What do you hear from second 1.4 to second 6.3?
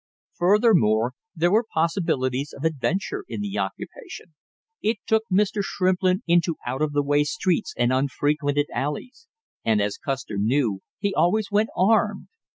were possibilities of adventure in the occupation; it took Mr. Shrimplin